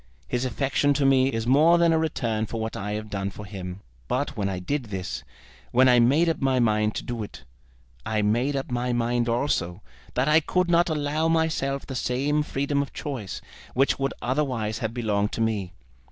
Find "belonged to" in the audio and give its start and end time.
14.91-15.41